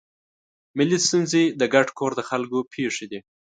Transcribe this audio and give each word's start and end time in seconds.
ملي 0.77 0.97
ستونزې 1.05 1.43
د 1.59 1.61
ګډ 1.73 1.87
کور 1.97 2.11
د 2.15 2.21
خلکو 2.29 2.59
پېښې 2.73 3.05
دي. 3.11 3.19